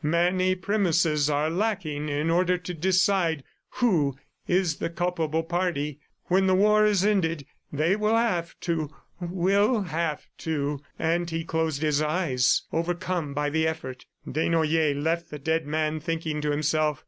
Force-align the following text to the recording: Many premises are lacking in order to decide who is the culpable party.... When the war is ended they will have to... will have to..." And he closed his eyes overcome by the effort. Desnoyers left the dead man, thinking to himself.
Many 0.03 0.55
premises 0.55 1.29
are 1.29 1.51
lacking 1.51 2.09
in 2.09 2.31
order 2.31 2.57
to 2.57 2.73
decide 2.73 3.43
who 3.73 4.15
is 4.47 4.77
the 4.77 4.89
culpable 4.89 5.43
party.... 5.43 5.99
When 6.23 6.47
the 6.47 6.55
war 6.55 6.83
is 6.87 7.05
ended 7.05 7.45
they 7.71 7.95
will 7.95 8.17
have 8.17 8.59
to... 8.61 8.89
will 9.19 9.81
have 9.83 10.25
to..." 10.39 10.81
And 10.97 11.29
he 11.29 11.43
closed 11.45 11.83
his 11.83 12.01
eyes 12.01 12.63
overcome 12.73 13.35
by 13.35 13.51
the 13.51 13.67
effort. 13.67 14.07
Desnoyers 14.27 14.95
left 14.99 15.29
the 15.29 15.37
dead 15.37 15.67
man, 15.67 15.99
thinking 15.99 16.41
to 16.41 16.49
himself. 16.49 16.99